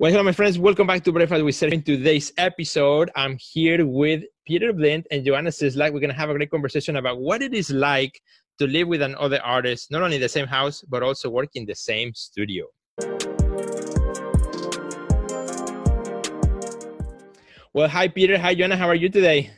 Well, 0.00 0.10
hello, 0.10 0.24
my 0.24 0.32
friends. 0.32 0.58
Welcome 0.58 0.88
back 0.88 1.04
to 1.04 1.12
Breakfast 1.12 1.44
with 1.44 1.54
Sergio. 1.54 1.74
In 1.74 1.82
today's 1.84 2.32
episode, 2.36 3.12
I'm 3.14 3.36
here 3.38 3.86
with 3.86 4.24
Peter 4.44 4.72
Blindt 4.72 5.04
and 5.12 5.24
Joanna 5.24 5.50
Cislak. 5.50 5.92
We're 5.92 6.00
going 6.00 6.10
to 6.10 6.16
have 6.16 6.30
a 6.30 6.34
great 6.34 6.50
conversation 6.50 6.96
about 6.96 7.20
what 7.20 7.42
it 7.42 7.54
is 7.54 7.70
like 7.70 8.20
to 8.58 8.66
live 8.66 8.88
with 8.88 9.02
another 9.02 9.40
artist, 9.44 9.92
not 9.92 10.02
only 10.02 10.16
in 10.16 10.20
the 10.20 10.28
same 10.28 10.48
house, 10.48 10.82
but 10.82 11.04
also 11.04 11.30
work 11.30 11.50
in 11.54 11.64
the 11.64 11.76
same 11.76 12.12
studio. 12.12 12.66
Well, 17.72 17.88
hi, 17.88 18.08
Peter. 18.08 18.36
Hi, 18.36 18.52
Joanna. 18.52 18.76
How 18.76 18.88
are 18.88 18.96
you 18.96 19.08
today? 19.08 19.52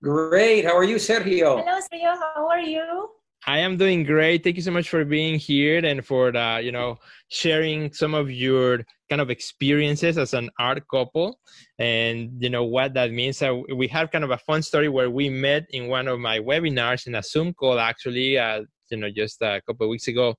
Great. 0.00 0.64
How 0.64 0.76
are 0.76 0.84
you, 0.84 0.94
Sergio? 0.94 1.60
Hello, 1.60 1.80
Sergio. 1.92 2.14
How 2.36 2.48
are 2.48 2.60
you? 2.60 3.08
I 3.48 3.58
am 3.58 3.76
doing 3.76 4.04
great. 4.04 4.44
Thank 4.44 4.54
you 4.56 4.62
so 4.62 4.70
much 4.70 4.88
for 4.88 5.04
being 5.04 5.40
here 5.40 5.84
and 5.84 6.04
for 6.04 6.36
uh, 6.36 6.58
you 6.58 6.72
know 6.72 6.98
sharing 7.28 7.92
some 7.92 8.14
of 8.14 8.30
your 8.30 8.84
kind 9.08 9.20
of 9.20 9.30
experiences 9.30 10.18
as 10.18 10.34
an 10.34 10.50
art 10.58 10.82
couple 10.90 11.38
and 11.78 12.30
you 12.40 12.50
know 12.50 12.64
what 12.64 12.94
that 12.94 13.12
means. 13.12 13.40
Uh, 13.42 13.60
we 13.74 13.88
have 13.88 14.10
kind 14.10 14.24
of 14.24 14.30
a 14.30 14.38
fun 14.38 14.62
story 14.62 14.88
where 14.88 15.10
we 15.10 15.28
met 15.28 15.64
in 15.70 15.88
one 15.88 16.08
of 16.08 16.18
my 16.18 16.38
webinars 16.38 17.06
in 17.06 17.14
a 17.14 17.22
Zoom 17.22 17.54
call 17.54 17.78
actually, 17.78 18.38
uh, 18.38 18.62
you 18.90 18.98
know, 18.98 19.10
just 19.10 19.40
a 19.42 19.60
couple 19.66 19.86
of 19.86 19.90
weeks 19.90 20.08
ago, 20.08 20.34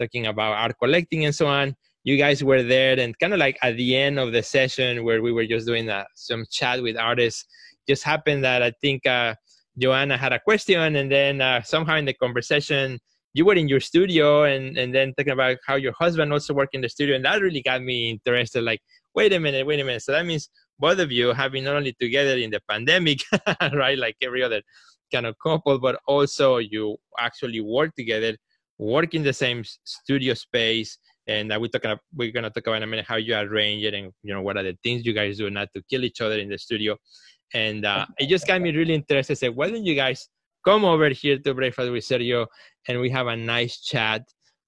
talking 0.00 0.26
about 0.26 0.52
art 0.52 0.74
collecting 0.82 1.24
and 1.24 1.34
so 1.34 1.46
on. 1.46 1.74
You 2.04 2.16
guys 2.16 2.42
were 2.42 2.62
there 2.62 2.98
and 2.98 3.18
kind 3.18 3.32
of 3.32 3.38
like 3.38 3.58
at 3.62 3.76
the 3.76 3.96
end 3.96 4.18
of 4.18 4.32
the 4.32 4.42
session 4.42 5.04
where 5.04 5.20
we 5.20 5.32
were 5.32 5.46
just 5.46 5.66
doing 5.66 5.88
uh, 5.88 6.04
some 6.14 6.44
chat 6.50 6.82
with 6.82 6.96
artists, 6.96 7.44
just 7.88 8.04
happened 8.04 8.44
that 8.44 8.62
I 8.62 8.72
think 8.80 9.06
uh, 9.06 9.34
Joanna 9.78 10.16
had 10.16 10.32
a 10.32 10.40
question, 10.40 10.96
and 10.96 11.10
then 11.10 11.40
uh, 11.40 11.62
somehow 11.62 11.96
in 11.96 12.04
the 12.04 12.14
conversation, 12.14 12.98
you 13.38 13.44
were 13.44 13.54
in 13.54 13.68
your 13.68 13.80
studio, 13.80 14.42
and 14.42 14.76
and 14.76 14.92
then 14.94 15.14
talking 15.16 15.32
about 15.32 15.56
how 15.66 15.76
your 15.76 15.92
husband 15.92 16.32
also 16.32 16.52
worked 16.52 16.74
in 16.74 16.80
the 16.80 16.88
studio, 16.88 17.14
and 17.16 17.24
that 17.24 17.40
really 17.40 17.62
got 17.62 17.80
me 17.82 18.10
interested. 18.10 18.62
Like, 18.62 18.80
wait 19.14 19.32
a 19.32 19.38
minute, 19.38 19.64
wait 19.66 19.80
a 19.80 19.84
minute. 19.84 20.02
So 20.02 20.12
that 20.12 20.26
means 20.26 20.50
both 20.78 20.98
of 20.98 21.12
you 21.12 21.32
have 21.32 21.52
been 21.52 21.64
not 21.64 21.76
only 21.76 21.94
together 22.00 22.36
in 22.36 22.50
the 22.50 22.60
pandemic, 22.68 23.20
right, 23.72 23.96
like 23.96 24.16
every 24.22 24.42
other 24.42 24.60
kind 25.12 25.24
of 25.24 25.36
couple, 25.40 25.78
but 25.78 26.00
also 26.06 26.58
you 26.58 26.96
actually 27.18 27.60
work 27.60 27.94
together, 27.96 28.36
work 28.78 29.14
in 29.14 29.22
the 29.22 29.32
same 29.32 29.62
studio 29.84 30.34
space. 30.34 30.98
And 31.28 31.48
we're 31.60 31.68
talking. 31.68 31.92
About, 31.92 32.00
we're 32.16 32.32
gonna 32.32 32.50
talk 32.50 32.66
about 32.66 32.78
in 32.78 32.82
a 32.82 32.86
minute 32.86 33.06
how 33.06 33.16
you 33.16 33.36
arrange 33.36 33.84
it, 33.84 33.94
and 33.94 34.12
you 34.24 34.34
know 34.34 34.42
what 34.42 34.56
are 34.56 34.64
the 34.64 34.76
things 34.82 35.06
you 35.06 35.12
guys 35.12 35.38
do 35.38 35.48
not 35.48 35.68
to 35.76 35.82
kill 35.88 36.04
each 36.04 36.20
other 36.20 36.38
in 36.38 36.48
the 36.48 36.58
studio 36.58 36.96
and 37.54 37.86
uh, 37.86 38.04
it 38.18 38.26
just 38.26 38.46
got 38.46 38.60
me 38.60 38.70
really 38.76 38.94
interested. 38.94 39.32
I 39.32 39.34
said, 39.34 39.56
why 39.56 39.70
don't 39.70 39.84
you 39.84 39.94
guys 39.94 40.28
come 40.64 40.84
over 40.84 41.08
here 41.10 41.38
to 41.38 41.54
Breakfast 41.54 41.90
with 41.90 42.04
Sergio 42.04 42.46
and 42.88 43.00
we 43.00 43.10
have 43.10 43.26
a 43.26 43.36
nice 43.36 43.80
chat 43.80 44.22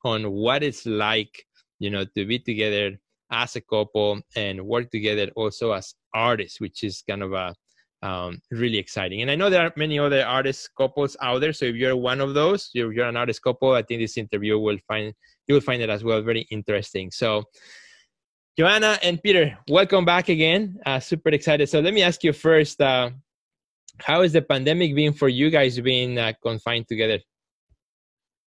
on 0.04 0.30
what 0.30 0.62
it's 0.62 0.86
like, 0.86 1.44
you 1.78 1.90
know, 1.90 2.04
to 2.16 2.26
be 2.26 2.38
together 2.38 2.98
as 3.30 3.56
a 3.56 3.60
couple 3.60 4.20
and 4.36 4.60
work 4.64 4.90
together 4.90 5.30
also 5.36 5.72
as 5.72 5.94
artists, 6.14 6.60
which 6.60 6.82
is 6.82 7.02
kind 7.08 7.22
of 7.22 7.32
a 7.32 7.54
um, 8.02 8.40
really 8.50 8.78
exciting. 8.78 9.22
And 9.22 9.30
I 9.30 9.34
know 9.34 9.50
there 9.50 9.62
are 9.62 9.72
many 9.76 9.98
other 9.98 10.24
artist 10.24 10.70
couples 10.76 11.16
out 11.20 11.40
there. 11.40 11.52
So 11.52 11.66
if 11.66 11.76
you're 11.76 11.96
one 11.96 12.20
of 12.20 12.34
those, 12.34 12.70
you're, 12.72 12.92
you're 12.92 13.08
an 13.08 13.16
artist 13.16 13.42
couple, 13.42 13.72
I 13.72 13.82
think 13.82 14.00
this 14.00 14.16
interview 14.16 14.58
will 14.58 14.78
find 14.88 15.12
you 15.46 15.54
will 15.54 15.60
find 15.60 15.82
it 15.82 15.90
as 15.90 16.04
well 16.04 16.22
very 16.22 16.46
interesting. 16.50 17.10
So 17.10 17.44
Joanna 18.56 18.98
and 19.02 19.22
Peter, 19.22 19.58
welcome 19.68 20.04
back 20.04 20.28
again. 20.28 20.78
Uh, 20.86 21.00
super 21.00 21.30
excited. 21.30 21.68
So 21.68 21.80
let 21.80 21.92
me 21.92 22.02
ask 22.02 22.22
you 22.22 22.32
first, 22.32 22.80
uh, 22.80 23.10
how 23.98 24.22
is 24.22 24.32
the 24.32 24.42
pandemic 24.42 24.94
been 24.94 25.12
for 25.12 25.28
you 25.28 25.50
guys 25.50 25.78
being 25.80 26.18
uh, 26.18 26.32
confined 26.42 26.88
together? 26.88 27.18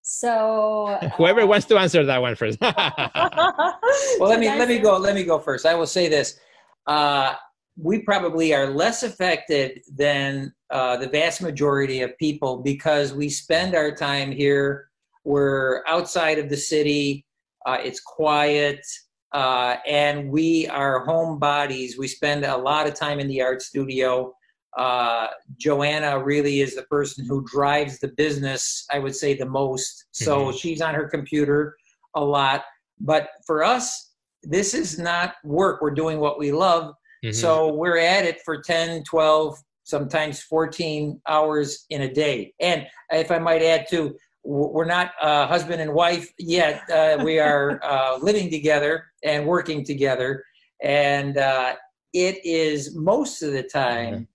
So 0.02 0.98
whoever 1.16 1.46
wants 1.46 1.66
to 1.66 1.78
answer 1.78 2.04
that 2.04 2.20
one 2.20 2.34
first. 2.34 2.60
well, 2.60 4.28
let 4.28 4.40
me 4.40 4.48
let 4.48 4.68
me 4.68 4.78
go. 4.78 4.98
Let 4.98 5.14
me 5.14 5.24
go 5.24 5.38
first. 5.38 5.64
I 5.64 5.74
will 5.74 5.86
say 5.86 6.08
this: 6.08 6.38
uh, 6.86 7.34
we 7.76 8.00
probably 8.00 8.54
are 8.54 8.66
less 8.66 9.02
affected 9.02 9.80
than 9.94 10.52
uh, 10.70 10.96
the 10.96 11.08
vast 11.08 11.40
majority 11.40 12.02
of 12.02 12.16
people 12.18 12.58
because 12.58 13.12
we 13.12 13.28
spend 13.28 13.74
our 13.74 13.94
time 13.94 14.32
here. 14.32 14.88
We're 15.24 15.82
outside 15.86 16.38
of 16.38 16.48
the 16.48 16.56
city. 16.56 17.24
Uh, 17.64 17.78
it's 17.82 18.00
quiet. 18.00 18.84
Uh, 19.32 19.76
and 19.86 20.30
we 20.30 20.66
are 20.68 21.06
homebodies. 21.06 21.92
We 21.98 22.06
spend 22.06 22.44
a 22.44 22.56
lot 22.56 22.86
of 22.86 22.94
time 22.94 23.18
in 23.18 23.28
the 23.28 23.40
art 23.40 23.62
studio. 23.62 24.34
Uh, 24.76 25.26
Joanna 25.58 26.22
really 26.22 26.60
is 26.60 26.74
the 26.74 26.82
person 26.84 27.26
who 27.26 27.44
drives 27.44 27.98
the 27.98 28.08
business, 28.08 28.86
I 28.90 28.98
would 28.98 29.14
say, 29.14 29.34
the 29.34 29.46
most. 29.46 30.06
So 30.12 30.46
mm-hmm. 30.46 30.56
she's 30.56 30.80
on 30.80 30.94
her 30.94 31.08
computer 31.08 31.76
a 32.14 32.24
lot. 32.24 32.64
But 33.00 33.28
for 33.46 33.64
us, 33.64 34.12
this 34.42 34.74
is 34.74 34.98
not 34.98 35.34
work. 35.44 35.82
We're 35.82 35.90
doing 35.90 36.20
what 36.20 36.38
we 36.38 36.52
love. 36.52 36.94
Mm-hmm. 37.24 37.32
So 37.32 37.72
we're 37.72 37.98
at 37.98 38.24
it 38.24 38.40
for 38.44 38.60
10, 38.60 39.04
12, 39.04 39.58
sometimes 39.84 40.42
14 40.42 41.20
hours 41.28 41.84
in 41.90 42.02
a 42.02 42.12
day. 42.12 42.54
And 42.60 42.86
if 43.10 43.30
I 43.30 43.38
might 43.38 43.62
add, 43.62 43.86
too, 43.88 44.16
we're 44.44 44.84
not 44.84 45.12
uh, 45.20 45.46
husband 45.46 45.80
and 45.80 45.92
wife 45.92 46.32
yet. 46.38 46.82
Uh, 46.90 47.22
we 47.22 47.38
are 47.38 47.80
uh, 47.84 48.18
living 48.20 48.50
together 48.50 49.06
and 49.22 49.46
working 49.46 49.84
together, 49.84 50.44
and 50.82 51.38
uh, 51.38 51.74
it 52.12 52.44
is 52.44 52.96
most 52.96 53.42
of 53.42 53.52
the 53.52 53.62
time 53.62 54.26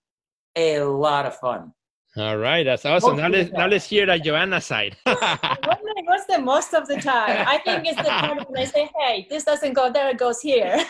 a 0.58 0.80
lot 0.84 1.26
of 1.26 1.36
fun. 1.36 1.72
All 2.16 2.36
right, 2.38 2.64
that's 2.64 2.84
awesome. 2.84 3.16
Now 3.16 3.28
let's, 3.28 3.52
now 3.52 3.66
let's 3.66 3.84
hear 3.84 4.06
that 4.06 4.24
Joanna 4.24 4.60
side. 4.60 4.96
What's 5.04 6.26
the 6.26 6.40
most 6.42 6.74
of 6.74 6.88
the 6.88 6.96
time? 6.96 7.44
I 7.46 7.58
think 7.58 7.86
it's 7.86 7.96
the 7.96 8.08
part 8.08 8.50
when 8.50 8.60
I 8.60 8.64
say, 8.64 8.90
"Hey, 8.98 9.26
this 9.30 9.44
doesn't 9.44 9.74
go 9.74 9.92
there; 9.92 10.08
it 10.08 10.18
goes 10.18 10.40
here." 10.40 10.74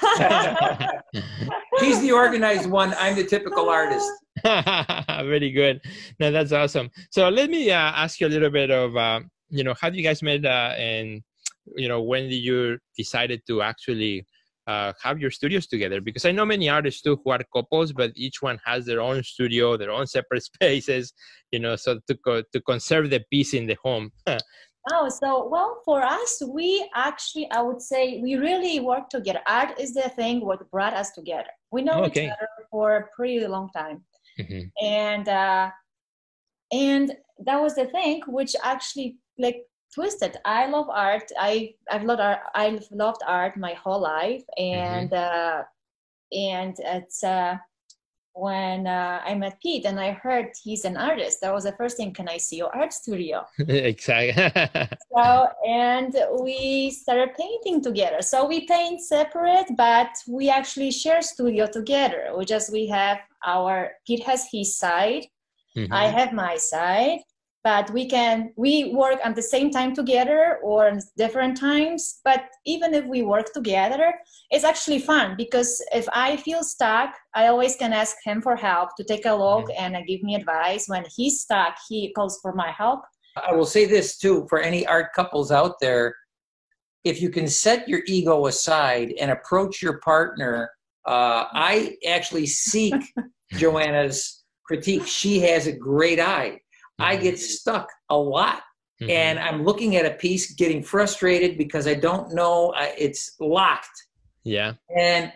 He's 1.80 2.00
the 2.00 2.12
organized 2.12 2.70
one. 2.70 2.94
I'm 2.98 3.16
the 3.16 3.24
typical 3.24 3.68
artist. 3.68 4.08
Very 4.44 5.50
good. 5.50 5.82
Now 6.18 6.30
that's 6.30 6.52
awesome. 6.52 6.88
So 7.10 7.28
let 7.28 7.50
me 7.50 7.70
uh, 7.70 7.76
ask 7.76 8.20
you 8.20 8.26
a 8.26 8.32
little 8.32 8.50
bit 8.50 8.70
of, 8.70 8.96
uh, 8.96 9.20
you 9.50 9.64
know, 9.64 9.74
how 9.78 9.90
do 9.90 9.98
you 9.98 10.04
guys 10.04 10.22
met, 10.22 10.46
uh, 10.46 10.72
and 10.78 11.22
you 11.76 11.88
know, 11.88 12.00
when 12.00 12.28
did 12.28 12.36
you 12.36 12.78
decided 12.96 13.42
to 13.48 13.60
actually 13.60 14.24
uh, 14.68 14.92
have 15.02 15.18
your 15.18 15.30
studios 15.30 15.66
together? 15.66 16.00
Because 16.00 16.24
I 16.24 16.32
know 16.32 16.44
many 16.44 16.68
artists 16.68 17.02
too 17.02 17.18
who 17.24 17.30
are 17.30 17.40
couples, 17.54 17.92
but 17.92 18.12
each 18.14 18.42
one 18.42 18.58
has 18.64 18.84
their 18.84 19.00
own 19.00 19.22
studio, 19.22 19.76
their 19.76 19.90
own 19.90 20.06
separate 20.06 20.44
spaces, 20.50 21.12
you 21.50 21.58
know, 21.58 21.74
so 21.74 21.98
to 22.06 22.14
co- 22.24 22.44
to 22.52 22.60
conserve 22.60 23.10
the 23.10 23.22
peace 23.32 23.54
in 23.54 23.66
the 23.66 23.76
home. 23.82 24.10
Oh, 24.90 25.08
so 25.08 25.46
well, 25.48 25.82
for 25.84 26.02
us, 26.02 26.42
we 26.48 26.88
actually, 26.94 27.46
I 27.50 27.60
would 27.60 27.82
say, 27.82 28.20
we 28.22 28.36
really 28.36 28.80
work 28.80 29.10
together. 29.10 29.40
Art 29.46 29.78
is 29.78 29.92
the 29.92 30.08
thing 30.16 30.40
what 30.40 30.70
brought 30.70 30.94
us 30.94 31.10
together. 31.10 31.50
We 31.70 31.82
know 31.82 32.04
okay. 32.04 32.26
each 32.26 32.30
other 32.30 32.48
for 32.70 32.96
a 32.96 33.06
pretty 33.14 33.46
long 33.46 33.68
time, 33.76 34.02
mm-hmm. 34.38 34.62
and 34.82 35.28
uh, 35.28 35.70
and 36.72 37.12
that 37.44 37.60
was 37.60 37.74
the 37.74 37.86
thing 37.86 38.22
which 38.28 38.54
actually 38.62 39.18
like 39.38 39.62
twisted. 39.94 40.36
I 40.44 40.66
love 40.66 40.88
art. 40.90 41.30
I 41.38 41.74
I've 41.90 42.04
loved 42.04 42.20
art. 42.20 42.40
I've 42.54 42.86
loved 42.90 43.22
art 43.26 43.56
my 43.56 43.74
whole 43.74 44.00
life, 44.00 44.44
and 44.56 45.10
mm-hmm. 45.10 45.60
uh, 45.60 45.62
and 46.32 46.76
it's 46.78 47.24
uh, 47.24 47.56
when 48.38 48.86
uh, 48.86 49.20
I 49.24 49.34
met 49.34 49.60
Pete 49.60 49.84
and 49.84 49.98
I 49.98 50.12
heard 50.12 50.52
he's 50.62 50.84
an 50.84 50.96
artist. 50.96 51.40
That 51.40 51.52
was 51.52 51.64
the 51.64 51.72
first 51.72 51.96
thing. 51.96 52.12
Can 52.12 52.28
I 52.28 52.36
see 52.36 52.56
your 52.56 52.74
art 52.74 52.92
studio? 52.92 53.44
exactly. 53.58 54.88
so 55.16 55.48
and 55.66 56.16
we 56.40 56.90
started 56.90 57.34
painting 57.36 57.82
together. 57.82 58.22
So 58.22 58.46
we 58.46 58.66
paint 58.66 59.00
separate, 59.00 59.66
but 59.76 60.10
we 60.28 60.48
actually 60.48 60.92
share 60.92 61.20
studio 61.22 61.66
together. 61.66 62.32
We 62.36 62.44
just 62.44 62.72
we 62.72 62.86
have 62.88 63.18
our 63.44 63.92
Pete 64.06 64.24
has 64.24 64.46
his 64.50 64.76
side. 64.76 65.26
Mm-hmm. 65.76 65.92
I 65.92 66.06
have 66.06 66.32
my 66.32 66.56
side 66.56 67.20
but 67.68 67.90
we 67.90 68.04
can 68.08 68.50
we 68.56 68.74
work 69.02 69.18
at 69.22 69.34
the 69.36 69.46
same 69.54 69.68
time 69.78 69.92
together 70.00 70.58
or 70.68 70.82
different 71.22 71.54
times 71.54 72.20
but 72.28 72.40
even 72.64 72.94
if 72.94 73.04
we 73.14 73.20
work 73.34 73.48
together 73.52 74.06
it's 74.54 74.66
actually 74.72 75.00
fun 75.12 75.26
because 75.42 75.70
if 76.00 76.06
i 76.26 76.28
feel 76.46 76.62
stuck 76.74 77.10
i 77.40 77.42
always 77.52 77.74
can 77.82 77.92
ask 78.02 78.14
him 78.28 78.40
for 78.46 78.54
help 78.56 78.88
to 78.96 79.04
take 79.12 79.26
a 79.26 79.34
look 79.46 79.66
and 79.82 79.92
give 80.10 80.22
me 80.28 80.34
advice. 80.34 80.84
When 80.92 81.04
he's 81.16 81.34
stuck 81.44 81.74
he 81.88 81.98
calls 82.16 82.34
for 82.42 82.52
my 82.62 82.70
help. 82.82 83.00
I 83.48 83.52
will 83.56 83.70
say 83.76 83.84
this 83.96 84.16
too 84.22 84.46
for 84.50 84.58
any 84.70 84.82
art 84.86 85.08
couples 85.18 85.50
out 85.60 85.74
there 85.84 86.14
if 87.04 87.20
you 87.22 87.30
can 87.36 87.48
set 87.64 87.88
your 87.90 88.02
ego 88.06 88.46
aside 88.46 89.08
and 89.20 89.30
approach 89.30 89.82
your 89.82 89.98
partner 90.12 90.70
uh, 91.14 91.40
i 91.70 91.96
actually 92.16 92.46
seek 92.46 93.00
joanna's 93.60 94.38
critique. 94.68 95.06
She 95.06 95.40
has 95.40 95.66
a 95.66 95.72
great 95.90 96.20
eye 96.20 96.60
I 96.98 97.16
get 97.16 97.34
mm-hmm. 97.34 97.42
stuck 97.42 97.88
a 98.10 98.16
lot. 98.16 98.62
Mm-hmm. 99.00 99.10
And 99.10 99.38
I'm 99.38 99.64
looking 99.64 99.96
at 99.96 100.06
a 100.06 100.10
piece, 100.10 100.54
getting 100.54 100.82
frustrated 100.82 101.56
because 101.56 101.86
I 101.86 101.94
don't 101.94 102.34
know 102.34 102.70
uh, 102.70 102.88
it's 102.98 103.36
locked. 103.38 104.06
Yeah. 104.42 104.74
And 104.96 105.32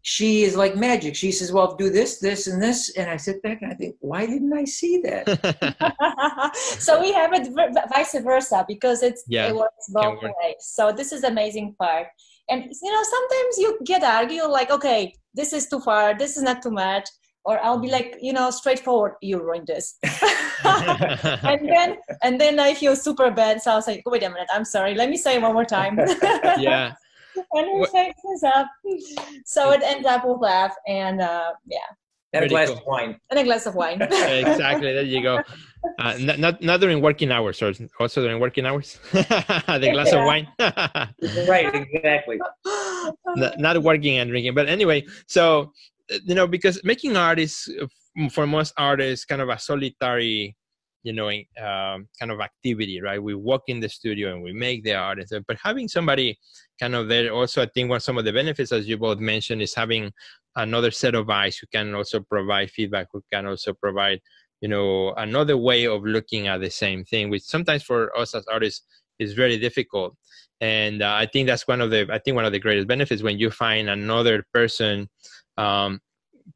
she 0.00 0.42
is 0.42 0.56
like 0.56 0.74
magic. 0.76 1.14
She 1.14 1.30
says, 1.30 1.52
"Well, 1.52 1.76
do 1.76 1.88
this, 1.88 2.18
this, 2.18 2.48
and 2.48 2.60
this," 2.60 2.90
and 2.96 3.08
I 3.08 3.16
sit 3.16 3.40
back 3.42 3.62
and 3.62 3.70
I 3.70 3.74
think, 3.76 3.96
"Why 4.00 4.26
didn't 4.26 4.52
I 4.52 4.64
see 4.64 5.00
that?" 5.02 6.56
so 6.78 7.00
we 7.00 7.12
have 7.12 7.32
it 7.32 7.48
vice 7.94 8.18
versa 8.20 8.64
because 8.66 9.04
it's 9.04 9.22
yeah, 9.28 9.48
it 9.48 9.54
works 9.54 9.86
both 9.90 10.20
ways. 10.20 10.56
So 10.58 10.90
this 10.90 11.12
is 11.12 11.22
amazing 11.22 11.76
part. 11.78 12.08
and 12.48 12.64
you 12.64 12.92
know 12.92 13.02
sometimes 13.02 13.58
you 13.58 13.78
get 13.84 14.02
argue 14.02 14.44
like 14.44 14.70
okay 14.70 15.14
this 15.34 15.52
is 15.52 15.68
too 15.68 15.80
far 15.80 16.16
this 16.18 16.36
is 16.36 16.42
not 16.42 16.62
too 16.62 16.70
much 16.70 17.08
or 17.44 17.62
i'll 17.64 17.78
be 17.78 17.90
like 17.90 18.16
you 18.20 18.32
know 18.32 18.50
straightforward 18.50 19.12
you 19.20 19.40
ruined 19.40 19.66
this 19.66 19.98
and 20.64 21.68
then 21.68 21.96
and 22.22 22.40
then 22.40 22.58
i 22.60 22.74
feel 22.74 22.94
super 22.94 23.30
bad 23.30 23.60
so 23.60 23.72
i 23.72 23.74
was 23.74 23.86
like 23.86 24.02
wait 24.06 24.22
a 24.22 24.28
minute 24.28 24.48
i'm 24.52 24.64
sorry 24.64 24.94
let 24.94 25.08
me 25.10 25.16
say 25.16 25.36
it 25.36 25.42
one 25.42 25.52
more 25.52 25.64
time 25.64 25.98
yeah 26.58 26.92
and 27.52 27.66
her 27.66 27.86
face 27.86 28.14
is 28.34 28.42
up 28.42 28.68
so 29.44 29.70
it 29.70 29.82
ends 29.82 30.06
up 30.06 30.24
with 30.24 30.40
laugh 30.40 30.74
and 30.86 31.20
uh 31.20 31.52
yeah 31.66 31.78
and 32.34 32.44
a 32.46 32.48
glass 32.48 32.68
cool. 32.68 32.78
of 32.78 32.86
wine. 32.86 33.20
And 33.30 33.38
a 33.38 33.44
glass 33.44 33.66
of 33.66 33.74
wine. 33.74 34.00
exactly. 34.00 34.92
There 34.92 35.02
you 35.02 35.22
go. 35.22 35.40
Uh, 35.98 36.16
not, 36.18 36.38
not, 36.38 36.62
not 36.62 36.80
during 36.80 37.02
working 37.02 37.30
hours, 37.30 37.60
or 37.60 37.72
also 38.00 38.22
during 38.22 38.40
working 38.40 38.64
hours. 38.64 38.98
the 39.12 39.90
glass 39.92 40.12
yeah. 40.12 40.18
of 40.18 40.24
wine. 40.24 40.48
right. 41.48 41.74
Exactly. 41.74 42.40
Not, 43.36 43.58
not, 43.58 43.82
working 43.82 44.18
and 44.18 44.30
drinking, 44.30 44.54
but 44.54 44.68
anyway. 44.68 45.04
So 45.26 45.72
you 46.24 46.34
know, 46.34 46.46
because 46.46 46.80
making 46.84 47.16
art 47.16 47.38
is 47.38 47.68
for 48.30 48.46
most 48.46 48.72
artists 48.76 49.24
kind 49.24 49.42
of 49.42 49.48
a 49.48 49.58
solitary, 49.58 50.56
you 51.02 51.12
know, 51.12 51.28
um, 51.28 52.08
kind 52.18 52.30
of 52.30 52.40
activity, 52.40 53.00
right? 53.00 53.22
We 53.22 53.34
walk 53.34 53.62
in 53.66 53.80
the 53.80 53.88
studio 53.88 54.32
and 54.32 54.42
we 54.42 54.52
make 54.52 54.84
the 54.84 54.94
art, 54.94 55.18
so, 55.26 55.40
but 55.46 55.56
having 55.62 55.88
somebody 55.88 56.38
kind 56.78 56.94
of 56.94 57.08
there 57.08 57.32
also, 57.32 57.62
I 57.62 57.66
think 57.74 57.90
one 57.90 58.00
some 58.00 58.18
of 58.18 58.24
the 58.24 58.32
benefits, 58.32 58.72
as 58.72 58.88
you 58.88 58.98
both 58.98 59.18
mentioned, 59.18 59.62
is 59.62 59.74
having 59.74 60.12
another 60.56 60.90
set 60.90 61.14
of 61.14 61.30
eyes 61.30 61.56
who 61.56 61.66
can 61.72 61.94
also 61.94 62.20
provide 62.20 62.70
feedback, 62.70 63.08
who 63.12 63.22
can 63.32 63.46
also 63.46 63.72
provide, 63.72 64.20
you 64.60 64.68
know, 64.68 65.12
another 65.14 65.56
way 65.56 65.86
of 65.86 66.04
looking 66.04 66.46
at 66.46 66.60
the 66.60 66.70
same 66.70 67.04
thing, 67.04 67.30
which 67.30 67.42
sometimes 67.42 67.82
for 67.82 68.16
us 68.16 68.34
as 68.34 68.44
artists 68.46 68.86
is 69.18 69.32
very 69.32 69.58
difficult. 69.58 70.14
And 70.60 71.02
uh, 71.02 71.14
I 71.14 71.26
think 71.26 71.48
that's 71.48 71.66
one 71.66 71.80
of 71.80 71.90
the, 71.90 72.06
I 72.12 72.18
think 72.18 72.36
one 72.36 72.44
of 72.44 72.52
the 72.52 72.60
greatest 72.60 72.86
benefits 72.86 73.22
when 73.22 73.38
you 73.38 73.50
find 73.50 73.90
another 73.90 74.44
person, 74.54 75.08
um, 75.56 76.00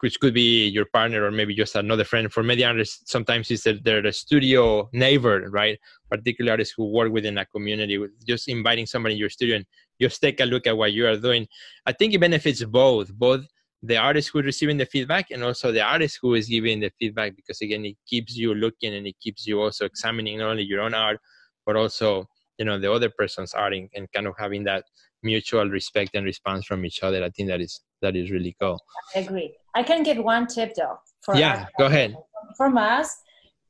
which 0.01 0.19
could 0.21 0.35
be 0.35 0.67
your 0.69 0.87
partner 0.87 1.25
or 1.25 1.31
maybe 1.31 1.55
just 1.55 1.77
another 1.77 2.05
friend. 2.05 2.33
For 2.33 2.43
many 2.43 2.65
artists, 2.65 3.11
sometimes 3.11 3.51
it's 3.51 3.65
that 3.65 3.85
they're 3.85 4.05
a 4.05 4.13
studio 4.13 4.89
neighbor, 4.93 5.49
right? 5.51 5.79
Particularly 6.11 6.51
artists 6.51 6.75
who 6.77 6.91
work 6.91 7.13
within 7.13 7.39
a 7.39 7.47
community, 7.47 7.99
with 7.99 8.11
just 8.27 8.49
inviting 8.49 8.87
somebody 8.87 9.15
in 9.15 9.21
your 9.21 9.31
studio 9.31 9.57
and 9.57 9.67
just 10.01 10.21
take 10.21 10.41
a 10.41 10.45
look 10.45 10.67
at 10.67 10.77
what 10.77 10.93
you 10.93 11.07
are 11.07 11.17
doing. 11.17 11.47
I 11.87 11.93
think 11.93 12.15
it 12.15 12.19
benefits 12.19 12.63
both, 12.65 13.13
both 13.13 13.45
the 13.83 13.97
artist 13.97 14.31
who 14.33 14.41
is 14.41 14.47
receiving 14.47 14.77
the 14.77 14.87
feedback 14.87 15.31
and 15.31 15.43
also 15.45 15.71
the 15.71 15.83
artist 15.83 16.19
who 16.21 16.35
is 16.35 16.49
giving 16.49 16.81
the 16.81 16.91
feedback 16.99 17.37
because 17.37 17.61
again 17.61 17.85
it 17.85 17.97
keeps 18.07 18.37
you 18.37 18.55
looking 18.55 18.95
and 18.95 19.07
it 19.07 19.15
keeps 19.21 19.47
you 19.47 19.61
also 19.61 19.85
examining 19.85 20.39
not 20.39 20.49
only 20.51 20.63
your 20.63 20.81
own 20.81 20.95
art 20.95 21.19
but 21.67 21.77
also 21.77 22.27
you 22.59 22.65
know 22.65 22.79
the 22.79 22.91
other 22.91 23.11
person's 23.11 23.53
art 23.53 23.75
and, 23.75 23.89
and 23.95 24.11
kind 24.13 24.27
of 24.27 24.35
having 24.39 24.65
that 24.65 24.85
mutual 25.23 25.69
respect 25.69 26.11
and 26.15 26.25
response 26.25 26.67
from 26.67 26.85
each 26.85 27.03
other 27.03 27.25
i 27.25 27.31
think 27.31 27.49
that 27.49 27.61
is 27.61 27.81
that 28.03 28.17
is 28.17 28.31
really 28.31 28.55
cool 28.61 28.79
i 29.15 29.21
agree 29.21 29.55
i 29.75 29.83
can 29.83 30.03
give 30.03 30.19
one 30.19 30.47
tip 30.47 30.75
though 30.75 30.99
yeah 31.35 31.67
go 31.79 31.87
ahead 31.87 32.17
from 32.57 32.77
us 32.79 33.17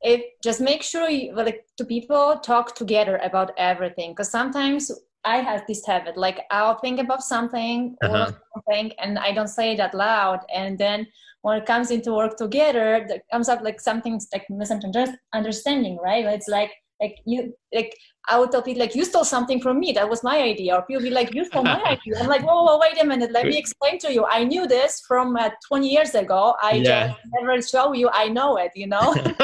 if 0.01 0.21
just 0.43 0.61
make 0.61 0.83
sure 0.83 1.09
you 1.09 1.33
like 1.33 1.65
to 1.77 1.83
people 1.83 2.39
talk 2.39 2.75
together 2.75 3.17
about 3.23 3.51
everything 3.57 4.11
because 4.11 4.29
sometimes 4.29 4.91
I 5.27 5.37
have 5.37 5.67
this 5.67 5.85
habit, 5.85 6.15
like 6.15 6.45
I'll 6.51 6.79
think 6.79 6.99
about 6.99 7.21
something 7.21 7.97
uh-huh. 8.01 8.31
or 8.31 8.41
something, 8.53 8.93
and 8.99 9.19
I 9.19 9.33
don't 9.33 9.49
say 9.49 9.73
it 9.73 9.79
out 9.79 9.93
loud. 9.93 10.39
And 10.53 10.77
then 10.77 11.07
when 11.41 11.57
it 11.57 11.65
comes 11.65 11.91
into 11.91 12.13
work 12.13 12.37
together, 12.37 13.05
that 13.09 13.23
comes 13.31 13.49
up 13.49 13.61
like 13.61 13.81
something 13.81 14.21
like 14.31 14.45
misunderstanding, 14.49 15.97
right? 15.97 16.25
It's 16.25 16.47
like 16.47 16.71
like 17.01 17.17
you 17.25 17.53
like 17.73 17.95
I 18.29 18.37
would 18.39 18.51
tell 18.51 18.61
people 18.61 18.81
like 18.81 18.93
you 18.93 19.05
stole 19.05 19.23
something 19.23 19.61
from 19.61 19.79
me. 19.79 19.93
That 19.93 20.09
was 20.09 20.21
my 20.21 20.41
idea. 20.41 20.75
Or 20.75 20.81
people 20.81 21.03
be 21.03 21.09
like, 21.09 21.33
you 21.33 21.45
stole 21.45 21.63
my 21.63 21.81
idea. 21.85 22.19
I'm 22.19 22.27
like, 22.27 22.41
whoa, 22.41 22.63
whoa, 22.63 22.77
wait 22.77 23.01
a 23.01 23.05
minute. 23.05 23.31
Let 23.31 23.45
me 23.45 23.57
explain 23.57 23.99
to 23.99 24.13
you. 24.13 24.25
I 24.25 24.43
knew 24.43 24.67
this 24.67 25.01
from 25.07 25.37
uh, 25.37 25.49
20 25.65 25.87
years 25.87 26.13
ago. 26.13 26.55
I 26.61 26.73
yeah. 26.73 27.07
just 27.07 27.19
never 27.39 27.61
show 27.61 27.93
you. 27.93 28.09
I 28.11 28.27
know 28.27 28.57
it. 28.57 28.71
You 28.75 28.87
know. 28.87 29.15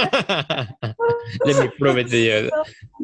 Let 1.46 1.60
me 1.60 1.72
prove 1.80 1.98
it 1.98 2.10
to 2.10 2.18
you. 2.18 2.52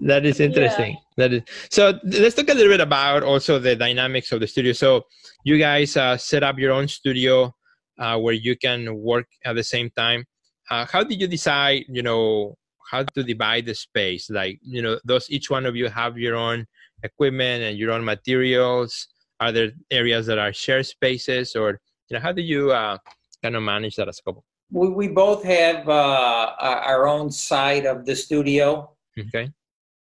That 0.01 0.25
is 0.25 0.39
interesting. 0.47 0.91
Yeah. 0.91 1.27
That 1.27 1.33
is 1.33 1.41
so. 1.69 1.99
Let's 2.03 2.35
talk 2.35 2.49
a 2.49 2.53
little 2.53 2.73
bit 2.73 2.81
about 2.81 3.23
also 3.23 3.59
the 3.59 3.75
dynamics 3.75 4.31
of 4.33 4.41
the 4.41 4.47
studio. 4.47 4.73
So 4.73 5.05
you 5.45 5.57
guys 5.57 5.95
uh, 5.95 6.17
set 6.17 6.43
up 6.43 6.59
your 6.59 6.73
own 6.73 6.89
studio 6.89 7.55
uh, 7.99 8.17
where 8.17 8.33
you 8.33 8.57
can 8.57 8.97
work 8.97 9.27
at 9.45 9.55
the 9.55 9.63
same 9.63 9.89
time. 9.95 10.25
Uh, 10.69 10.85
how 10.85 11.03
did 11.03 11.21
you 11.21 11.27
decide? 11.27 11.85
You 11.87 12.03
know 12.03 12.57
how 12.89 13.03
to 13.03 13.23
divide 13.23 13.65
the 13.65 13.75
space 13.75 14.29
like 14.29 14.59
you 14.61 14.81
know 14.81 14.99
those 15.05 15.29
each 15.29 15.49
one 15.49 15.65
of 15.65 15.75
you 15.75 15.87
have 15.89 16.17
your 16.17 16.35
own 16.35 16.65
equipment 17.03 17.63
and 17.63 17.77
your 17.77 17.91
own 17.91 18.03
materials? 18.03 19.07
Are 19.39 19.51
there 19.51 19.71
areas 19.91 20.25
that 20.27 20.37
are 20.37 20.51
shared 20.51 20.85
spaces 20.85 21.55
or 21.55 21.79
you 22.09 22.15
know 22.15 22.19
how 22.19 22.31
do 22.31 22.41
you 22.41 22.71
uh, 22.71 22.97
kind 23.43 23.55
of 23.55 23.63
manage 23.63 23.95
that 23.95 24.07
as 24.07 24.19
a 24.19 24.23
couple? 24.23 24.43
We, 24.71 24.89
we 24.89 25.07
both 25.07 25.43
have 25.43 25.87
uh, 25.89 26.53
our 26.59 27.07
own 27.07 27.31
side 27.31 27.85
of 27.85 28.05
the 28.05 28.15
studio. 28.15 28.91
Okay. 29.17 29.49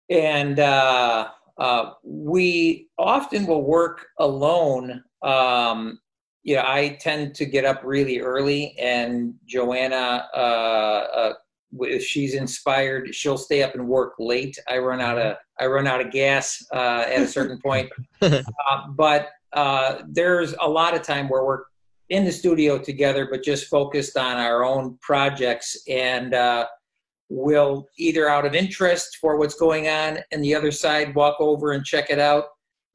And 0.10 0.60
uh, 0.60 1.30
uh, 1.58 1.92
we 2.04 2.90
often 2.98 3.46
will 3.46 3.64
work 3.64 4.08
alone. 4.20 5.04
Um, 5.22 6.00
you 6.44 6.56
know, 6.56 6.64
I 6.66 6.98
tend 7.00 7.36
to 7.36 7.46
get 7.46 7.66
up 7.66 7.82
really 7.84 8.20
early, 8.20 8.76
and 8.80 9.36
Joanna 9.46 10.28
uh, 10.34 10.38
uh, 10.38 11.34
if 11.82 12.04
she's 12.04 12.34
inspired, 12.34 13.14
she'll 13.14 13.38
stay 13.38 13.64
up 13.64 13.76
and 13.76 13.88
work 13.88 14.14
late. 14.20 14.58
I 14.68 14.78
run 14.80 15.02
out 15.02 15.18
of 15.18 15.38
I 15.60 15.66
run 15.68 15.88
out 15.88 16.02
of 16.02 16.12
gas 16.12 16.66
uh, 16.74 17.06
at 17.08 17.22
a 17.22 17.28
certain 17.28 17.60
point. 17.66 17.90
Uh, 18.22 18.42
but 18.90 19.30
uh, 19.54 20.00
there's 20.08 20.54
a 20.62 20.68
lot 20.68 20.96
of 20.96 21.02
time 21.02 21.28
where 21.28 21.44
we're 21.44 21.64
in 22.10 22.26
the 22.26 22.32
studio 22.32 22.78
together, 22.80 23.28
but 23.30 23.44
just 23.44 23.68
focused 23.68 24.18
on 24.18 24.38
our 24.38 24.64
own 24.64 24.98
projects, 25.02 25.78
and 25.88 26.34
uh, 26.34 26.66
we'll 27.30 27.88
either 27.98 28.28
out 28.28 28.46
of 28.46 28.56
interest 28.56 29.18
for 29.22 29.38
what's 29.38 29.56
going 29.56 29.88
on, 29.88 30.20
and 30.32 30.44
the 30.44 30.56
other 30.56 30.72
side 30.72 31.14
walk 31.14 31.36
over 31.40 31.74
and 31.74 31.86
check 31.86 32.10
it 32.10 32.20
out 32.20 32.46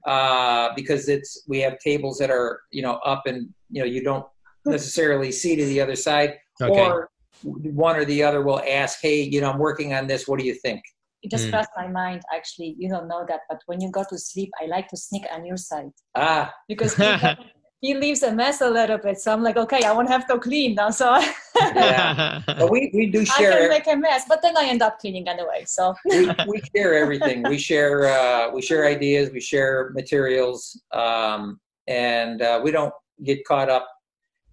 uh, 0.06 0.70
because 0.74 1.08
it's 1.08 1.44
we 1.48 1.60
have 1.60 1.78
tables 1.78 2.18
that 2.18 2.30
are 2.30 2.60
you 2.70 2.82
know 2.82 2.94
up 3.04 3.26
and 3.26 3.48
you 3.70 3.80
know 3.80 3.86
you 3.86 4.02
don't 4.02 4.26
necessarily 4.66 5.30
see 5.30 5.56
to 5.56 5.64
the 5.66 5.80
other 5.80 5.96
side, 5.96 6.34
okay. 6.60 6.80
or 6.80 7.08
one 7.42 7.96
or 7.96 8.04
the 8.04 8.22
other 8.22 8.42
will 8.42 8.62
ask, 8.68 9.00
"Hey, 9.00 9.22
you 9.22 9.40
know, 9.40 9.50
I'm 9.50 9.58
working 9.58 9.94
on 9.94 10.06
this. 10.06 10.26
What 10.26 10.38
do 10.38 10.46
you 10.46 10.54
think?" 10.54 10.82
It 11.22 11.30
just 11.30 11.46
mm. 11.46 11.50
crossed 11.50 11.70
my 11.76 11.88
mind. 11.88 12.22
Actually, 12.34 12.76
you 12.78 12.88
don't 12.88 13.08
know 13.08 13.24
that, 13.26 13.40
but 13.48 13.60
when 13.66 13.80
you 13.80 13.90
go 13.90 14.04
to 14.08 14.18
sleep, 14.18 14.50
I 14.62 14.66
like 14.66 14.88
to 14.88 14.96
sneak 14.96 15.24
on 15.32 15.46
your 15.46 15.56
side. 15.56 15.90
Ah, 16.14 16.52
because 16.68 16.94
he, 16.94 17.04
he 17.84 17.94
leaves 17.94 18.22
a 18.22 18.32
mess 18.32 18.60
a 18.60 18.68
little 18.68 18.98
bit, 18.98 19.18
so 19.18 19.32
I'm 19.32 19.42
like, 19.42 19.56
okay, 19.56 19.82
I 19.84 19.92
won't 19.92 20.08
have 20.08 20.26
to 20.28 20.38
clean 20.38 20.74
now. 20.74 20.90
So 20.90 21.18
yeah, 21.56 22.42
but 22.46 22.70
we 22.70 22.90
we 22.94 23.06
do 23.06 23.24
share. 23.24 23.52
I 23.52 23.58
can 23.58 23.68
make 23.68 23.86
a 23.86 23.96
mess, 23.96 24.24
but 24.28 24.42
then 24.42 24.56
I 24.56 24.64
end 24.66 24.82
up 24.82 24.98
cleaning 24.98 25.28
anyway. 25.28 25.64
So 25.66 25.94
we, 26.04 26.30
we 26.48 26.62
share 26.74 26.94
everything. 26.94 27.42
We 27.42 27.58
share 27.58 28.06
uh, 28.06 28.50
we 28.52 28.62
share 28.62 28.86
ideas. 28.86 29.30
We 29.30 29.40
share 29.40 29.90
materials, 29.94 30.80
um, 30.92 31.60
and 31.86 32.42
uh, 32.42 32.60
we 32.62 32.70
don't 32.70 32.92
get 33.22 33.44
caught 33.44 33.70
up 33.70 33.88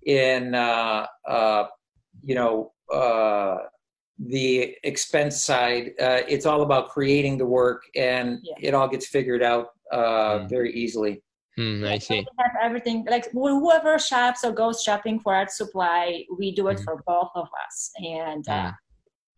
in 0.05 0.55
uh, 0.55 1.05
uh 1.27 1.65
you 2.23 2.35
know 2.35 2.71
uh, 2.91 3.57
the 4.19 4.75
expense 4.83 5.41
side, 5.41 5.91
uh, 5.99 6.21
it's 6.27 6.45
all 6.45 6.61
about 6.61 6.89
creating 6.89 7.37
the 7.37 7.45
work, 7.45 7.83
and 7.95 8.39
yeah. 8.43 8.53
it 8.59 8.73
all 8.73 8.87
gets 8.87 9.07
figured 9.07 9.41
out 9.41 9.69
uh, 9.91 10.39
mm. 10.39 10.49
very 10.49 10.73
easily. 10.73 11.23
Mm, 11.59 11.87
I 11.87 11.97
see. 11.97 12.19
We 12.19 12.25
have 12.39 12.51
everything 12.61 13.05
like 13.09 13.29
whoever 13.31 13.99
shops 13.99 14.43
or 14.43 14.51
goes 14.51 14.83
shopping 14.83 15.19
for 15.19 15.35
art 15.35 15.51
supply, 15.51 16.23
we 16.37 16.53
do 16.53 16.67
it 16.69 16.77
mm. 16.77 16.83
for 16.83 17.01
both 17.05 17.29
of 17.35 17.47
us, 17.65 17.91
and 17.97 18.47
uh, 18.47 18.71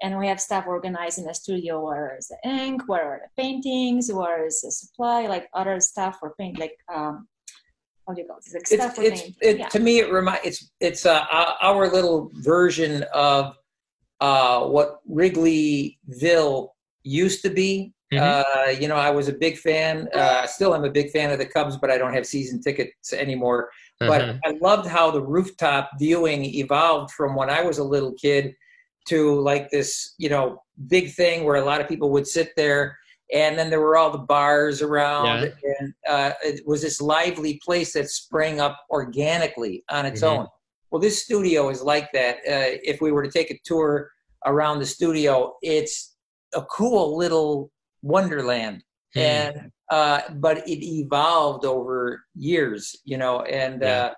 and 0.01 0.17
we 0.17 0.27
have 0.27 0.39
stuff 0.39 0.65
organized 0.67 1.17
in 1.17 1.25
the 1.25 1.33
studio 1.33 1.83
where 1.83 2.15
is 2.19 2.27
the 2.27 2.49
ink, 2.49 2.83
where 2.87 3.05
are 3.05 3.21
the 3.23 3.41
paintings, 3.41 4.11
where 4.11 4.45
is 4.45 4.61
the 4.61 4.71
supply, 4.71 5.27
like 5.27 5.47
other 5.53 5.79
stuff 5.79 6.17
for 6.19 6.35
paint, 6.37 6.59
like 6.59 6.75
um, 6.93 7.27
how 8.07 8.13
do 8.13 8.22
you 8.22 8.27
call 8.27 8.38
it? 8.38 8.43
It's, 8.53 8.72
it's, 8.72 9.00
it's 9.00 9.38
it, 9.41 9.60
yeah. 9.60 9.67
to 9.69 9.79
me 9.79 10.00
it 10.00 10.12
remind 10.12 10.39
it's 10.43 10.72
it's 10.79 11.05
uh, 11.05 11.25
our 11.62 11.91
little 11.91 12.31
version 12.36 13.03
of 13.13 13.55
uh, 14.19 14.65
what 14.65 15.00
Wrigleyville 15.10 16.69
used 17.03 17.41
to 17.43 17.50
be. 17.50 17.93
Mm-hmm. 18.13 18.24
Uh, 18.24 18.72
you 18.79 18.88
know, 18.88 18.95
I 18.95 19.10
was 19.10 19.27
a 19.27 19.33
big 19.33 19.57
fan. 19.57 20.07
Uh, 20.13 20.45
still, 20.45 20.74
I'm 20.74 20.86
a 20.86 20.91
big 20.91 21.10
fan 21.12 21.31
of 21.31 21.39
the 21.39 21.45
Cubs, 21.45 21.77
but 21.77 21.89
I 21.89 21.98
don't 21.98 22.13
have 22.13 22.25
season 22.25 22.62
tickets 22.62 23.12
anymore. 23.12 23.69
But 24.00 24.22
uh-huh. 24.22 24.39
I 24.45 24.57
loved 24.62 24.88
how 24.88 25.12
the 25.12 25.22
rooftop 25.22 25.91
viewing 25.98 26.45
evolved 26.45 27.12
from 27.12 27.36
when 27.36 27.50
I 27.50 27.62
was 27.62 27.79
a 27.79 27.83
little 27.83 28.13
kid 28.13 28.53
to 29.07 29.39
like 29.39 29.69
this, 29.72 30.13
you 30.17 30.29
know, 30.29 30.62
big 30.88 31.12
thing 31.13 31.43
where 31.43 31.55
a 31.55 31.65
lot 31.65 31.81
of 31.81 31.88
people 31.88 32.12
would 32.12 32.27
sit 32.27 32.51
there 32.55 32.98
and 33.33 33.57
then 33.57 33.69
there 33.69 33.81
were 33.81 33.97
all 33.97 34.11
the 34.11 34.17
bars 34.17 34.81
around 34.81 35.25
yeah. 35.25 35.49
and 35.79 35.93
uh, 36.07 36.31
it 36.43 36.65
was 36.65 36.81
this 36.81 37.01
lively 37.01 37.59
place 37.63 37.93
that 37.93 38.09
sprang 38.09 38.59
up 38.59 38.79
organically 38.89 39.83
on 39.89 40.05
its 40.05 40.21
mm-hmm. 40.21 40.41
own 40.41 40.47
well 40.91 41.01
this 41.01 41.23
studio 41.23 41.69
is 41.69 41.81
like 41.81 42.11
that 42.13 42.37
uh, 42.47 42.77
if 42.83 43.01
we 43.01 43.11
were 43.11 43.23
to 43.23 43.31
take 43.31 43.51
a 43.51 43.59
tour 43.63 44.09
around 44.45 44.79
the 44.79 44.85
studio 44.85 45.53
it's 45.61 46.15
a 46.53 46.61
cool 46.63 47.17
little 47.17 47.71
wonderland 48.01 48.83
mm. 49.15 49.21
and 49.21 49.71
uh, 49.93 50.21
but 50.37 50.67
it 50.67 50.83
evolved 50.83 51.65
over 51.65 52.23
years, 52.33 52.95
you 53.05 53.15
know, 53.15 53.41
and 53.43 53.83
yeah. 53.83 54.05
uh, 54.05 54.13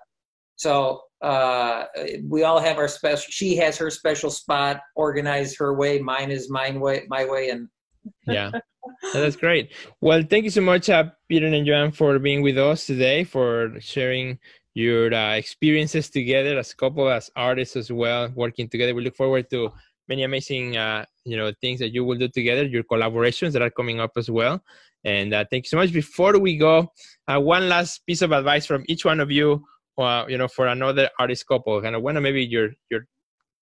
so 0.56 1.02
uh, 1.20 1.84
we 2.24 2.44
all 2.44 2.58
have 2.58 2.78
our 2.78 2.88
special. 2.88 3.26
She 3.28 3.56
has 3.56 3.76
her 3.76 3.90
special 3.90 4.30
spot, 4.30 4.80
organized 4.94 5.58
her 5.58 5.74
way. 5.74 5.98
Mine 5.98 6.30
is 6.30 6.48
mine 6.48 6.80
way, 6.80 7.04
my 7.08 7.26
way, 7.26 7.50
and 7.50 7.68
yeah. 8.26 8.52
That's 9.12 9.36
great. 9.36 9.72
Well, 10.00 10.22
thank 10.28 10.44
you 10.44 10.50
so 10.50 10.60
much, 10.60 10.88
uh, 10.88 11.04
Peter 11.28 11.46
and 11.46 11.66
Joan, 11.66 11.92
for 11.92 12.18
being 12.18 12.42
with 12.42 12.58
us 12.58 12.86
today, 12.86 13.24
for 13.24 13.74
sharing 13.80 14.38
your 14.74 15.12
uh, 15.12 15.34
experiences 15.34 16.10
together 16.10 16.58
as 16.58 16.72
a 16.72 16.76
couple, 16.76 17.08
as 17.08 17.30
artists 17.36 17.76
as 17.76 17.90
well, 17.90 18.30
working 18.34 18.68
together. 18.68 18.94
We 18.94 19.04
look 19.04 19.16
forward 19.16 19.48
to 19.50 19.72
many 20.08 20.22
amazing, 20.22 20.76
uh, 20.76 21.04
you 21.24 21.36
know, 21.36 21.52
things 21.60 21.80
that 21.80 21.92
you 21.94 22.04
will 22.04 22.18
do 22.18 22.28
together, 22.28 22.64
your 22.64 22.84
collaborations 22.84 23.52
that 23.52 23.62
are 23.62 23.70
coming 23.70 24.00
up 24.00 24.12
as 24.16 24.30
well. 24.30 24.62
And 25.04 25.32
uh, 25.32 25.44
thank 25.50 25.64
you 25.64 25.68
so 25.68 25.76
much. 25.76 25.92
Before 25.92 26.38
we 26.38 26.56
go, 26.56 26.92
uh, 27.28 27.40
one 27.40 27.68
last 27.68 28.04
piece 28.06 28.22
of 28.22 28.32
advice 28.32 28.66
from 28.66 28.84
each 28.86 29.04
one 29.04 29.20
of 29.20 29.30
you, 29.30 29.64
uh, 29.98 30.24
you 30.28 30.36
know, 30.36 30.48
for 30.48 30.66
another 30.66 31.08
artist 31.18 31.46
couple. 31.46 31.80
Kind 31.80 31.96
of 31.96 32.02
one 32.02 32.20
maybe 32.22 32.44
your 32.44 32.70
your 32.90 33.06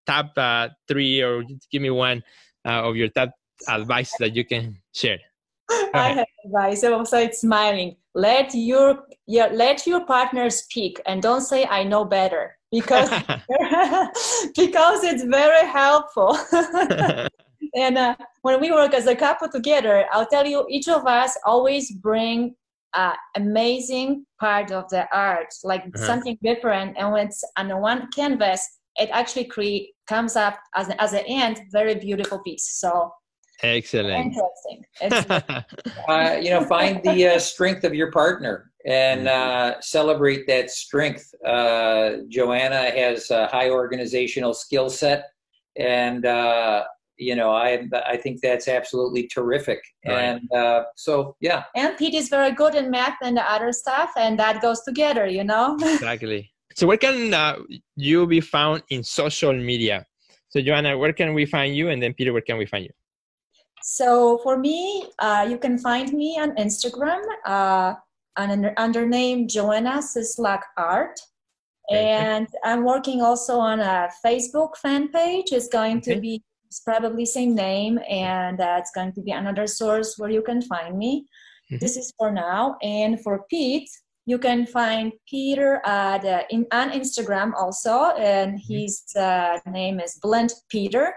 top 0.06 0.32
uh, 0.36 0.68
three, 0.88 1.22
or 1.22 1.44
give 1.70 1.82
me 1.82 1.90
one 1.90 2.22
of 2.64 2.96
your 2.96 3.08
top 3.08 3.30
advice 3.68 4.12
that 4.18 4.34
you 4.34 4.44
can 4.44 4.78
share. 4.94 5.18
I 5.94 6.12
have 6.12 6.26
advice. 6.44 6.82
I'm 6.82 6.94
also 6.94 7.28
smiling. 7.30 7.96
Let 8.14 8.54
your, 8.54 9.04
your 9.26 9.50
let 9.52 9.86
your 9.86 10.04
partner 10.04 10.50
speak, 10.50 11.00
and 11.06 11.22
don't 11.22 11.40
say 11.40 11.64
"I 11.64 11.84
know 11.84 12.04
better" 12.04 12.56
because 12.70 13.08
because 14.56 15.04
it's 15.04 15.24
very 15.24 15.66
helpful. 15.66 16.36
and 17.74 17.98
uh, 17.98 18.16
when 18.42 18.60
we 18.60 18.70
work 18.70 18.94
as 18.94 19.06
a 19.06 19.16
couple 19.16 19.48
together, 19.48 20.06
I'll 20.12 20.26
tell 20.26 20.46
you, 20.46 20.66
each 20.68 20.88
of 20.88 21.06
us 21.06 21.36
always 21.44 21.90
bring 21.92 22.54
uh, 22.92 23.14
amazing 23.36 24.24
part 24.38 24.70
of 24.70 24.88
the 24.90 25.08
art, 25.16 25.52
like 25.64 25.82
uh-huh. 25.82 26.06
something 26.06 26.38
different. 26.42 26.96
And 26.96 27.12
when 27.12 27.26
it's 27.26 27.42
on 27.56 27.68
one 27.80 28.08
canvas, 28.14 28.66
it 28.96 29.10
actually 29.12 29.46
create 29.46 29.90
comes 30.06 30.36
up 30.36 30.58
as 30.74 30.90
as 30.98 31.14
an 31.14 31.24
end 31.26 31.60
very 31.72 31.94
beautiful 31.94 32.38
piece. 32.40 32.78
So 32.78 33.10
excellent, 33.62 34.34
interesting. 35.00 35.64
uh, 36.08 36.36
you 36.40 36.50
know, 36.50 36.64
find 36.64 37.02
the 37.02 37.26
uh, 37.28 37.38
strength 37.38 37.84
of 37.84 37.94
your 37.94 38.10
partner 38.10 38.70
and 38.86 39.26
mm-hmm. 39.26 39.78
uh, 39.78 39.80
celebrate 39.80 40.46
that 40.46 40.70
strength. 40.70 41.34
Uh, 41.46 42.18
Joanna 42.28 42.90
has 42.90 43.30
a 43.30 43.46
high 43.46 43.70
organizational 43.70 44.54
skill 44.54 44.90
set, 44.90 45.30
and 45.76 46.26
uh, 46.26 46.84
you 47.16 47.36
know, 47.36 47.52
I 47.52 47.86
I 48.06 48.16
think 48.16 48.40
that's 48.40 48.68
absolutely 48.68 49.26
terrific. 49.28 49.82
Right. 50.06 50.18
And 50.18 50.52
uh, 50.52 50.84
so, 50.96 51.36
yeah. 51.40 51.64
And 51.74 51.96
Pete 51.96 52.14
is 52.14 52.28
very 52.28 52.52
good 52.52 52.74
in 52.74 52.90
math 52.90 53.16
and 53.22 53.36
the 53.36 53.50
other 53.50 53.72
stuff, 53.72 54.10
and 54.16 54.38
that 54.38 54.60
goes 54.60 54.82
together, 54.82 55.26
you 55.26 55.44
know. 55.44 55.76
exactly. 55.82 56.50
So, 56.74 56.86
where 56.86 56.96
can 56.96 57.32
uh, 57.32 57.56
you 57.96 58.26
be 58.26 58.40
found 58.40 58.82
in 58.90 59.04
social 59.04 59.52
media? 59.52 60.06
So, 60.48 60.60
Joanna, 60.60 60.98
where 60.98 61.12
can 61.12 61.34
we 61.34 61.46
find 61.46 61.74
you? 61.74 61.88
And 61.88 62.02
then, 62.02 62.14
Peter, 62.14 62.32
where 62.32 62.42
can 62.42 62.58
we 62.58 62.66
find 62.66 62.84
you? 62.84 62.90
So, 63.86 64.38
for 64.38 64.56
me, 64.56 65.10
uh, 65.18 65.46
you 65.46 65.58
can 65.58 65.76
find 65.76 66.10
me 66.14 66.38
on 66.40 66.56
Instagram 66.56 67.20
uh, 67.44 67.92
under, 68.34 68.72
under 68.78 69.06
name 69.06 69.46
Joanna 69.46 69.98
Cislak 69.98 70.62
Art. 70.78 71.20
And 71.90 72.48
I'm 72.64 72.82
working 72.82 73.20
also 73.20 73.58
on 73.58 73.80
a 73.80 74.08
Facebook 74.24 74.78
fan 74.78 75.08
page. 75.08 75.52
It's 75.52 75.68
going 75.68 75.98
okay. 75.98 76.14
to 76.14 76.20
be 76.20 76.42
it's 76.66 76.80
probably 76.80 77.26
same 77.26 77.54
name, 77.54 78.00
and 78.08 78.58
uh, 78.58 78.76
it's 78.78 78.90
going 78.90 79.12
to 79.12 79.20
be 79.20 79.32
another 79.32 79.66
source 79.66 80.14
where 80.16 80.30
you 80.30 80.40
can 80.40 80.62
find 80.62 80.96
me. 80.96 81.26
Mm-hmm. 81.70 81.76
This 81.80 81.98
is 81.98 82.10
for 82.18 82.32
now. 82.32 82.76
And 82.82 83.22
for 83.22 83.44
Pete, 83.50 83.90
you 84.24 84.38
can 84.38 84.66
find 84.66 85.12
Peter 85.28 85.82
at, 85.84 86.24
uh, 86.24 86.42
in, 86.48 86.66
on 86.72 86.90
Instagram 86.90 87.52
also, 87.52 88.16
and 88.16 88.54
mm-hmm. 88.58 88.74
his 88.74 89.04
uh, 89.14 89.58
name 89.66 90.00
is 90.00 90.18
Blindt 90.24 90.54
Peter. 90.70 91.14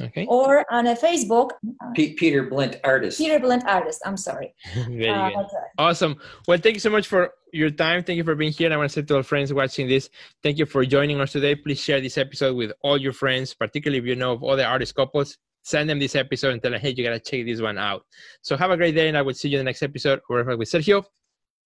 Okay. 0.00 0.26
Or 0.28 0.70
on 0.70 0.86
a 0.88 0.94
Facebook. 0.94 1.50
P- 1.94 2.12
Peter 2.14 2.48
Blindt 2.48 2.78
Artist. 2.84 3.18
Peter 3.18 3.38
Blindt 3.38 3.64
Artist. 3.66 4.02
I'm 4.04 4.16
sorry. 4.16 4.54
Very 4.74 5.08
uh, 5.08 5.30
good. 5.30 5.46
Awesome. 5.78 6.16
Well, 6.46 6.58
thank 6.58 6.74
you 6.74 6.80
so 6.80 6.90
much 6.90 7.06
for 7.06 7.32
your 7.52 7.70
time. 7.70 8.04
Thank 8.04 8.18
you 8.18 8.24
for 8.24 8.34
being 8.34 8.52
here. 8.52 8.72
I 8.72 8.76
want 8.76 8.90
to 8.90 8.94
say 8.94 9.02
to 9.02 9.16
all 9.16 9.22
friends 9.22 9.52
watching 9.52 9.88
this, 9.88 10.10
thank 10.42 10.58
you 10.58 10.66
for 10.66 10.84
joining 10.84 11.20
us 11.20 11.32
today. 11.32 11.54
Please 11.54 11.80
share 11.80 12.00
this 12.00 12.18
episode 12.18 12.56
with 12.56 12.72
all 12.82 12.98
your 12.98 13.12
friends, 13.12 13.54
particularly 13.54 13.98
if 13.98 14.04
you 14.04 14.16
know 14.16 14.32
of 14.32 14.44
other 14.44 14.64
artist 14.64 14.94
couples. 14.94 15.38
Send 15.62 15.90
them 15.90 15.98
this 15.98 16.14
episode 16.14 16.52
and 16.52 16.62
tell 16.62 16.70
them, 16.70 16.80
hey, 16.80 16.94
you 16.96 17.02
got 17.02 17.10
to 17.10 17.18
check 17.18 17.44
this 17.44 17.60
one 17.60 17.78
out. 17.78 18.02
So 18.42 18.56
have 18.56 18.70
a 18.70 18.76
great 18.76 18.94
day, 18.94 19.08
and 19.08 19.16
I 19.16 19.22
will 19.22 19.34
see 19.34 19.48
you 19.48 19.58
in 19.58 19.64
the 19.64 19.68
next 19.68 19.82
episode. 19.82 20.20
Wherever 20.28 20.56
with 20.56 20.68
Sergio. 20.68 21.04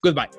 Goodbye. 0.02 0.30